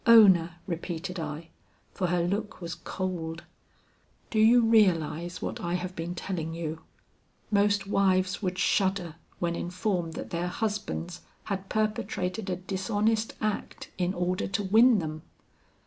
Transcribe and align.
"'Ona,' 0.07 0.55
repeated 0.65 1.19
I, 1.19 1.49
for 1.93 2.07
her 2.07 2.23
look 2.23 2.59
was 2.59 2.73
cold, 2.73 3.43
'do 4.31 4.39
you 4.39 4.61
realize 4.63 5.43
what 5.43 5.59
I 5.61 5.75
have 5.75 5.95
been 5.95 6.15
telling 6.15 6.55
you? 6.55 6.81
Most 7.51 7.85
wives 7.85 8.41
would 8.41 8.57
shudder 8.57 9.13
when 9.37 9.55
informed 9.55 10.15
that 10.15 10.31
their 10.31 10.47
husbands 10.47 11.21
had 11.43 11.69
perpetrated 11.69 12.49
a 12.49 12.55
dishonest 12.55 13.33
act 13.41 13.91
in 13.99 14.15
order 14.15 14.47
to 14.47 14.63
win 14.63 14.97
them.' 14.97 15.21